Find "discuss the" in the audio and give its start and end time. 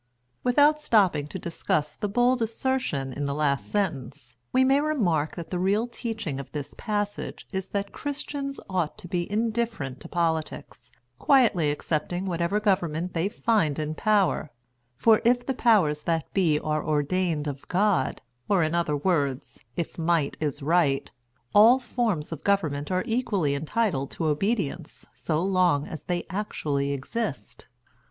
1.37-2.09